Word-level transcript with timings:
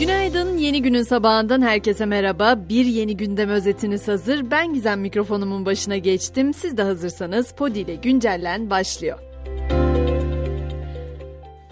Günaydın, 0.00 0.58
yeni 0.58 0.82
günün 0.82 1.02
sabahından 1.02 1.62
herkese 1.62 2.06
merhaba. 2.06 2.68
Bir 2.68 2.84
yeni 2.84 3.16
gündem 3.16 3.48
özetiniz 3.50 4.08
hazır. 4.08 4.50
Ben 4.50 4.74
Gizem 4.74 5.00
mikrofonumun 5.00 5.66
başına 5.66 5.96
geçtim. 5.96 6.54
Siz 6.54 6.76
de 6.76 6.82
hazırsanız 6.82 7.52
Podi 7.52 7.78
ile 7.78 7.94
Güncellen 7.94 8.70
başlıyor. 8.70 9.18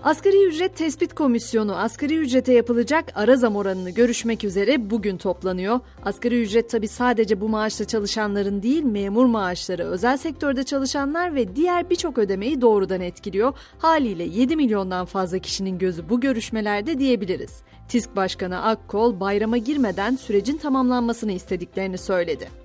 Asgari 0.04 0.46
Ücret 0.46 0.76
Tespit 0.76 1.14
Komisyonu 1.14 1.76
asgari 1.76 2.16
ücrete 2.16 2.52
yapılacak 2.52 3.04
ara 3.14 3.36
zam 3.36 3.56
oranını 3.56 3.90
görüşmek 3.90 4.44
üzere 4.44 4.90
bugün 4.90 5.16
toplanıyor. 5.16 5.80
Asgari 6.04 6.42
ücret 6.42 6.70
tabi 6.70 6.88
sadece 6.88 7.40
bu 7.40 7.48
maaşla 7.48 7.84
çalışanların 7.84 8.62
değil 8.62 8.82
memur 8.82 9.26
maaşları, 9.26 9.84
özel 9.84 10.16
sektörde 10.16 10.64
çalışanlar 10.64 11.34
ve 11.34 11.56
diğer 11.56 11.90
birçok 11.90 12.18
ödemeyi 12.18 12.60
doğrudan 12.60 13.00
etkiliyor. 13.00 13.52
Haliyle 13.78 14.24
7 14.24 14.56
milyondan 14.56 15.06
fazla 15.06 15.38
kişinin 15.38 15.78
gözü 15.78 16.08
bu 16.08 16.20
görüşmelerde 16.20 16.98
diyebiliriz. 16.98 17.62
TİSK 17.88 18.16
Başkanı 18.16 18.62
Akkol 18.62 19.20
bayrama 19.20 19.56
girmeden 19.56 20.16
sürecin 20.16 20.58
tamamlanmasını 20.58 21.32
istediklerini 21.32 21.98
söyledi. 21.98 22.61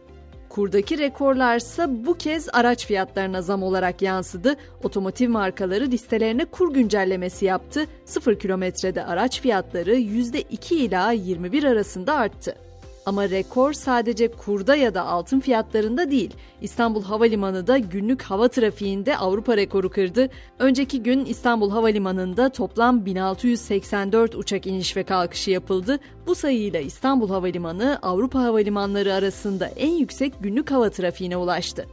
Kurdaki 0.50 0.98
rekorlarsa 0.98 2.06
bu 2.06 2.18
kez 2.18 2.50
araç 2.54 2.86
fiyatlarına 2.86 3.42
zam 3.42 3.64
olarak 3.64 4.02
yansıdı. 4.02 4.56
Otomotiv 4.84 5.30
markaları 5.30 5.88
listelerine 5.88 6.46
kur 6.46 6.74
güncellemesi 6.74 7.46
yaptı. 7.46 7.86
0 8.06 8.40
kilometrede 8.40 9.06
araç 9.06 9.42
fiyatları 9.42 9.96
%2 9.96 10.76
ila 10.76 11.12
21 11.12 11.64
arasında 11.64 12.14
arttı. 12.14 12.67
Ama 13.08 13.30
rekor 13.30 13.74
sadece 13.74 14.32
kurda 14.32 14.76
ya 14.76 14.94
da 14.94 15.06
altın 15.06 15.40
fiyatlarında 15.40 16.12
değil. 16.12 16.34
İstanbul 16.62 17.04
Havalimanı 17.04 17.68
da 17.68 17.78
günlük 17.78 18.22
hava 18.22 18.48
trafiğinde 18.48 19.18
Avrupa 19.18 19.58
rekoru 19.58 19.90
kırdı. 19.90 20.30
Önceki 20.60 21.04
gün 21.04 21.26
İstanbul 21.26 21.72
Havalimanı'nda 21.72 22.50
toplam 22.50 23.06
1684 23.06 24.36
uçak 24.36 24.68
iniş 24.68 24.98
ve 24.98 25.04
kalkışı 25.04 25.52
yapıldı. 25.52 26.00
Bu 26.28 26.36
sayıyla 26.36 26.80
İstanbul 26.80 27.30
Havalimanı 27.30 28.00
Avrupa 28.02 28.40
havalimanları 28.40 29.14
arasında 29.14 29.68
en 29.68 29.92
yüksek 29.92 30.34
günlük 30.40 30.72
hava 30.72 30.90
trafiğine 30.90 31.38
ulaştı. 31.38 31.86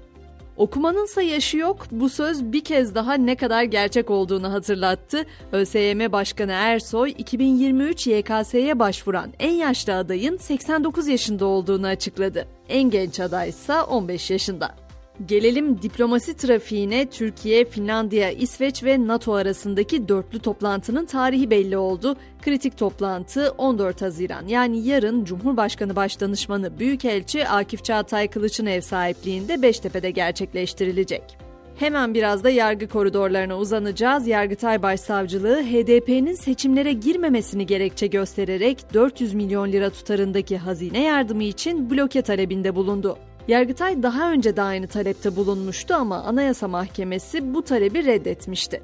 Okumanınsa 0.57 1.23
yaşı 1.23 1.57
yok. 1.57 1.87
Bu 1.91 2.09
söz 2.09 2.53
bir 2.53 2.65
kez 2.65 2.95
daha 2.95 3.15
ne 3.15 3.37
kadar 3.37 3.63
gerçek 3.63 4.11
olduğunu 4.11 4.53
hatırlattı. 4.53 5.27
ÖSYM 5.53 6.13
Başkanı 6.13 6.53
Ersoy 6.53 7.15
2023 7.19 8.07
YKS'ye 8.07 8.79
başvuran 8.79 9.33
en 9.39 9.53
yaşlı 9.53 9.97
adayın 9.97 10.37
89 10.37 11.09
yaşında 11.09 11.47
olduğunu 11.47 11.87
açıkladı. 11.87 12.49
En 12.69 12.91
genç 12.91 13.21
aday 13.21 13.49
ise 13.49 13.83
15 13.83 14.31
yaşında. 14.31 14.84
Gelelim 15.27 15.83
diplomasi 15.83 16.37
trafiğine 16.37 17.07
Türkiye, 17.07 17.65
Finlandiya, 17.65 18.31
İsveç 18.31 18.85
ve 18.85 19.07
NATO 19.07 19.33
arasındaki 19.33 20.09
dörtlü 20.09 20.39
toplantının 20.39 21.07
tarihi 21.07 21.51
belli 21.51 21.77
oldu. 21.77 22.17
Kritik 22.43 22.79
toplantı 22.79 23.55
14 23.59 24.03
Haziran 24.03 24.47
yani 24.47 24.87
yarın 24.87 25.25
Cumhurbaşkanı 25.25 25.97
Başdanışmanı 25.97 26.79
Büyükelçi 26.79 27.49
Akif 27.49 27.85
Çağatay 27.85 28.29
Kılıç'ın 28.29 28.67
ev 28.67 28.81
sahipliğinde 28.81 29.63
Beştepe'de 29.63 30.11
gerçekleştirilecek. 30.11 31.39
Hemen 31.77 32.15
biraz 32.15 32.45
da 32.45 32.51
yargı 32.51 32.89
koridorlarına 32.89 33.59
uzanacağız. 33.59 34.27
Yargıtay 34.27 34.83
Başsavcılığı 34.83 35.63
HDP'nin 35.63 36.35
seçimlere 36.35 36.93
girmemesini 36.93 37.67
gerekçe 37.67 38.07
göstererek 38.07 38.95
400 38.95 39.35
milyon 39.35 39.73
lira 39.73 39.91
tutarındaki 39.91 40.59
hazine 40.59 41.03
yardımı 41.03 41.43
için 41.43 41.91
bloke 41.91 42.23
talebinde 42.23 42.75
bulundu. 42.75 43.19
Yargıtay 43.49 44.03
daha 44.03 44.31
önce 44.31 44.57
de 44.57 44.63
aynı 44.63 44.87
talepte 44.87 45.37
bulunmuştu 45.37 45.95
ama 45.95 46.17
Anayasa 46.17 46.69
Mahkemesi 46.69 47.55
bu 47.55 47.63
talebi 47.63 48.05
reddetmişti. 48.05 48.83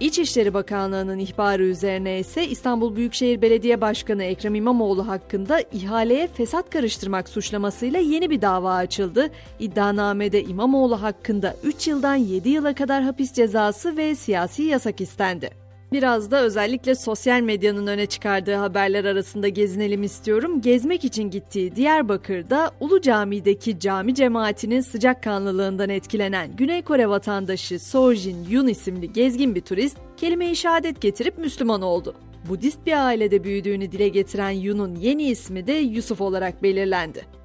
İçişleri 0.00 0.54
Bakanlığı'nın 0.54 1.18
ihbarı 1.18 1.62
üzerine 1.62 2.18
ise 2.18 2.48
İstanbul 2.48 2.96
Büyükşehir 2.96 3.42
Belediye 3.42 3.80
Başkanı 3.80 4.24
Ekrem 4.24 4.54
İmamoğlu 4.54 5.08
hakkında 5.08 5.60
ihaleye 5.72 6.26
fesat 6.26 6.70
karıştırmak 6.70 7.28
suçlamasıyla 7.28 8.00
yeni 8.00 8.30
bir 8.30 8.42
dava 8.42 8.74
açıldı. 8.74 9.30
İddianamede 9.58 10.42
İmamoğlu 10.42 11.02
hakkında 11.02 11.56
3 11.62 11.88
yıldan 11.88 12.14
7 12.14 12.48
yıla 12.48 12.74
kadar 12.74 13.02
hapis 13.02 13.32
cezası 13.32 13.96
ve 13.96 14.14
siyasi 14.14 14.62
yasak 14.62 15.00
istendi. 15.00 15.50
Biraz 15.92 16.30
da 16.30 16.42
özellikle 16.42 16.94
sosyal 16.94 17.40
medyanın 17.40 17.86
öne 17.86 18.06
çıkardığı 18.06 18.54
haberler 18.54 19.04
arasında 19.04 19.48
gezinelim 19.48 20.02
istiyorum. 20.02 20.60
Gezmek 20.60 21.04
için 21.04 21.30
gittiği 21.30 21.76
Diyarbakır'da 21.76 22.70
Ulu 22.80 23.00
Cami'deki 23.00 23.80
cami 23.80 24.14
cemaatinin 24.14 24.80
sıcakkanlılığından 24.80 25.88
etkilenen 25.88 26.56
Güney 26.56 26.82
Kore 26.82 27.08
vatandaşı 27.08 27.78
Sojin 27.78 28.46
Yun 28.48 28.66
isimli 28.66 29.12
gezgin 29.12 29.54
bir 29.54 29.60
turist 29.60 29.96
kelime-i 30.16 30.56
şehadet 30.56 31.00
getirip 31.00 31.38
Müslüman 31.38 31.82
oldu. 31.82 32.14
Budist 32.48 32.86
bir 32.86 33.06
ailede 33.06 33.44
büyüdüğünü 33.44 33.92
dile 33.92 34.08
getiren 34.08 34.50
Yun'un 34.50 34.94
yeni 34.96 35.22
ismi 35.22 35.66
de 35.66 35.72
Yusuf 35.72 36.20
olarak 36.20 36.62
belirlendi. 36.62 37.39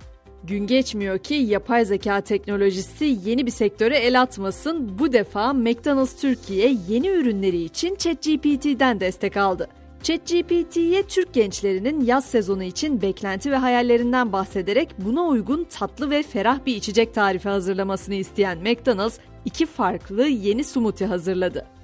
Gün 0.47 0.67
geçmiyor 0.67 1.19
ki 1.19 1.33
yapay 1.33 1.85
zeka 1.85 2.21
teknolojisi 2.21 3.17
yeni 3.25 3.45
bir 3.45 3.51
sektöre 3.51 3.97
el 3.97 4.21
atmasın. 4.21 4.99
Bu 4.99 5.13
defa 5.13 5.53
McDonald's 5.53 6.15
Türkiye 6.15 6.77
yeni 6.87 7.07
ürünleri 7.07 7.63
için 7.63 7.95
ChatGPT'den 7.95 8.99
destek 8.99 9.37
aldı. 9.37 9.67
ChatGPT'ye 10.03 11.03
Türk 11.03 11.33
gençlerinin 11.33 12.05
yaz 12.05 12.25
sezonu 12.25 12.63
için 12.63 13.01
beklenti 13.01 13.51
ve 13.51 13.55
hayallerinden 13.55 14.33
bahsederek 14.33 14.89
buna 14.97 15.23
uygun 15.23 15.63
tatlı 15.63 16.09
ve 16.09 16.23
ferah 16.23 16.65
bir 16.65 16.75
içecek 16.75 17.13
tarifi 17.13 17.49
hazırlamasını 17.49 18.15
isteyen 18.15 18.57
McDonald's 18.57 19.19
iki 19.45 19.65
farklı 19.65 20.27
yeni 20.27 20.63
smoothie 20.63 21.07
hazırladı. 21.07 21.74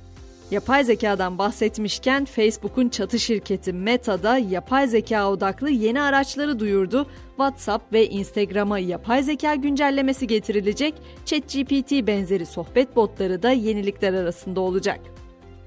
Yapay 0.51 0.83
zekadan 0.83 1.37
bahsetmişken 1.37 2.25
Facebook'un 2.25 2.89
çatı 2.89 3.19
şirketi 3.19 3.73
Meta'da 3.73 4.37
yapay 4.37 4.87
zeka 4.87 5.31
odaklı 5.31 5.69
yeni 5.69 6.01
araçları 6.01 6.59
duyurdu. 6.59 7.07
WhatsApp 7.29 7.93
ve 7.93 8.09
Instagram'a 8.09 8.79
yapay 8.79 9.23
zeka 9.23 9.55
güncellemesi 9.55 10.27
getirilecek. 10.27 10.93
ChatGPT 11.25 11.91
benzeri 12.07 12.45
sohbet 12.45 12.95
botları 12.95 13.43
da 13.43 13.51
yenilikler 13.51 14.13
arasında 14.13 14.59
olacak. 14.61 14.99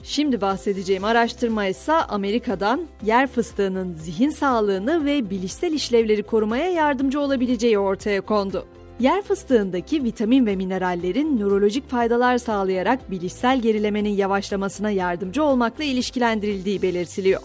Şimdi 0.03 0.41
bahsedeceğim 0.41 1.05
araştırma 1.05 1.67
ise 1.67 1.93
Amerika'dan 1.93 2.87
yer 3.05 3.27
fıstığının 3.27 3.93
zihin 3.93 4.31
sağlığını 4.31 5.05
ve 5.05 5.31
bilişsel 5.31 5.73
işlevleri 5.73 6.23
korumaya 6.23 6.71
yardımcı 6.71 7.21
olabileceği 7.21 7.78
ortaya 7.78 8.21
kondu. 8.21 8.67
Yer 9.00 9.22
fıstığındaki 9.22 10.05
vitamin 10.05 10.47
ve 10.47 10.56
minerallerin 10.56 11.38
nörolojik 11.41 11.91
faydalar 11.91 12.38
sağlayarak 12.38 13.10
bilişsel 13.10 13.60
gerilemenin 13.60 14.10
yavaşlamasına 14.10 14.91
yardımcı 14.91 15.44
olmakla 15.44 15.84
ilişkilendirildiği 15.84 16.82
belirtiliyor. 16.82 17.41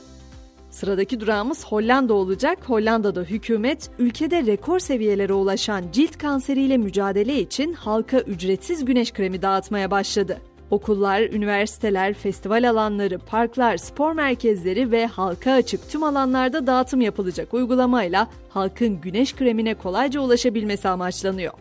Sıradaki 0.70 1.20
durağımız 1.20 1.66
Hollanda 1.66 2.14
olacak. 2.14 2.58
Hollanda'da 2.70 3.22
hükümet 3.22 3.90
ülkede 4.00 4.46
rekor 4.46 4.80
seviyelere 4.80 5.34
ulaşan 5.34 5.84
cilt 5.92 6.18
kanseriyle 6.18 6.78
mücadele 6.78 7.40
için 7.40 7.74
halka 7.74 8.20
ücretsiz 8.20 8.86
güneş 8.86 9.14
kremi 9.14 9.42
dağıtmaya 9.42 9.92
başladı. 9.92 10.42
Okullar, 10.72 11.22
üniversiteler, 11.22 12.14
festival 12.14 12.70
alanları, 12.70 13.20
parklar, 13.20 13.78
spor 13.78 14.12
merkezleri 14.12 14.92
ve 14.92 15.06
halka 15.06 15.52
açık 15.52 15.90
tüm 15.90 16.04
alanlarda 16.04 16.68
dağıtım 16.68 17.02
yapılacak 17.02 17.54
uygulamayla 17.54 18.28
halkın 18.50 19.02
güneş 19.02 19.36
kremine 19.36 19.74
kolayca 19.74 20.22
ulaşabilmesi 20.22 20.90
amaçlanıyor. 20.90 21.54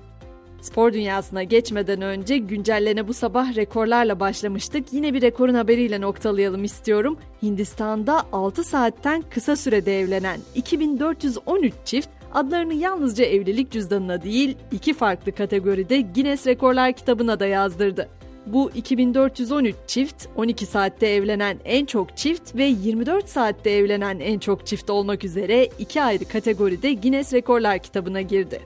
Spor 0.60 0.92
dünyasına 0.92 1.42
geçmeden 1.42 2.02
önce 2.02 2.38
güncellene 2.38 3.08
bu 3.08 3.14
sabah 3.14 3.56
rekorlarla 3.56 4.20
başlamıştık. 4.20 4.92
Yine 4.92 5.14
bir 5.14 5.22
rekorun 5.22 5.54
haberiyle 5.54 6.00
noktalayalım 6.00 6.64
istiyorum. 6.64 7.18
Hindistan'da 7.42 8.22
6 8.32 8.64
saatten 8.64 9.24
kısa 9.30 9.56
sürede 9.56 10.00
evlenen 10.00 10.40
2413 10.54 11.74
çift 11.84 12.08
adlarını 12.34 12.74
yalnızca 12.74 13.24
evlilik 13.24 13.70
cüzdanına 13.70 14.22
değil 14.22 14.56
iki 14.72 14.94
farklı 14.94 15.32
kategoride 15.32 16.00
Guinness 16.00 16.46
Rekorlar 16.46 16.92
kitabına 16.92 17.40
da 17.40 17.46
yazdırdı. 17.46 18.08
Bu 18.52 18.70
2413 18.74 19.76
çift 19.86 20.26
12 20.36 20.66
saatte 20.66 21.06
evlenen 21.06 21.58
en 21.64 21.86
çok 21.86 22.16
çift 22.16 22.56
ve 22.56 22.64
24 22.64 23.28
saatte 23.28 23.70
evlenen 23.70 24.18
en 24.20 24.38
çok 24.38 24.66
çift 24.66 24.90
olmak 24.90 25.24
üzere 25.24 25.68
iki 25.78 26.02
ayrı 26.02 26.24
kategoride 26.24 26.94
Guinness 26.94 27.32
Rekorlar 27.32 27.78
kitabına 27.78 28.20
girdi. 28.20 28.60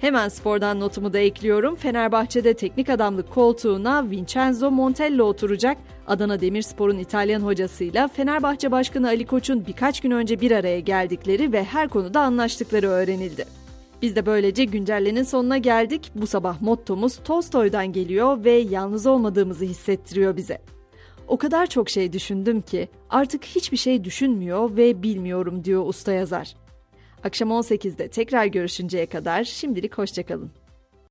Hemen 0.00 0.28
spordan 0.28 0.80
notumu 0.80 1.12
da 1.12 1.18
ekliyorum. 1.18 1.76
Fenerbahçe'de 1.76 2.54
teknik 2.54 2.88
adamlık 2.90 3.30
koltuğuna 3.30 4.10
Vincenzo 4.10 4.70
Montello 4.70 5.24
oturacak. 5.24 5.76
Adana 6.06 6.40
Demirspor'un 6.40 6.98
İtalyan 6.98 7.40
hocasıyla 7.40 8.08
Fenerbahçe 8.08 8.70
Başkanı 8.70 9.06
Ali 9.08 9.26
Koç'un 9.26 9.66
birkaç 9.66 10.00
gün 10.00 10.10
önce 10.10 10.40
bir 10.40 10.50
araya 10.50 10.80
geldikleri 10.80 11.52
ve 11.52 11.64
her 11.64 11.88
konuda 11.88 12.20
anlaştıkları 12.20 12.88
öğrenildi. 12.88 13.65
Biz 14.02 14.16
de 14.16 14.26
böylece 14.26 14.64
güncellenin 14.64 15.22
sonuna 15.22 15.58
geldik. 15.58 16.10
Bu 16.14 16.26
sabah 16.26 16.60
mottomuz 16.62 17.16
Tolstoy'dan 17.24 17.92
geliyor 17.92 18.44
ve 18.44 18.52
yalnız 18.52 19.06
olmadığımızı 19.06 19.64
hissettiriyor 19.64 20.36
bize. 20.36 20.58
O 21.28 21.36
kadar 21.36 21.66
çok 21.66 21.90
şey 21.90 22.12
düşündüm 22.12 22.60
ki 22.60 22.88
artık 23.10 23.44
hiçbir 23.44 23.76
şey 23.76 24.04
düşünmüyor 24.04 24.76
ve 24.76 25.02
bilmiyorum 25.02 25.64
diyor 25.64 25.86
usta 25.86 26.12
yazar. 26.12 26.54
Akşam 27.24 27.50
18'de 27.50 28.08
tekrar 28.08 28.46
görüşünceye 28.46 29.06
kadar 29.06 29.44
şimdilik 29.44 29.98
hoşçakalın. 29.98 30.50